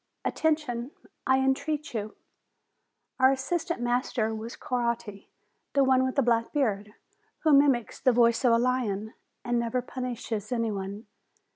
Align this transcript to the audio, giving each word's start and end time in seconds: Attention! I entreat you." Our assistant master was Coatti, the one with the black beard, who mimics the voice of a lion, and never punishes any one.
Attention! 0.25 0.89
I 1.27 1.37
entreat 1.41 1.93
you." 1.93 2.15
Our 3.19 3.31
assistant 3.31 3.81
master 3.81 4.33
was 4.33 4.55
Coatti, 4.55 5.29
the 5.73 5.83
one 5.83 6.03
with 6.03 6.15
the 6.15 6.23
black 6.23 6.51
beard, 6.51 6.95
who 7.43 7.53
mimics 7.53 7.99
the 7.99 8.11
voice 8.11 8.43
of 8.43 8.51
a 8.53 8.57
lion, 8.57 9.13
and 9.45 9.59
never 9.59 9.83
punishes 9.83 10.51
any 10.51 10.71
one. 10.71 11.05